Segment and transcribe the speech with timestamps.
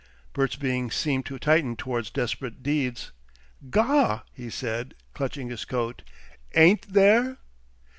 [0.33, 3.11] Bert's being seemed to tighten towards desperate deeds.
[3.69, 6.01] "Gaw!" he said, clutching his coat,
[6.55, 7.37] "AIN'T there?"